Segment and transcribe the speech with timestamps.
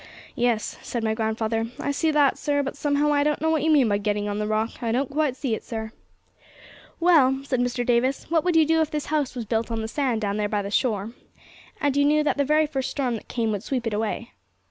[0.35, 3.69] 'Yes,' said my grandfather, 'I see that, sir; but somehow I don't know what you
[3.69, 5.91] mean by getting on the Rock; I don't quite see it, sir.'
[6.99, 7.85] 'Well,' said Mr.
[7.85, 10.49] Davis, 'what would you do if this house was built on the sand down there
[10.49, 11.11] by the shore,
[11.79, 14.31] and you knew that the very first storm that came would sweep it away?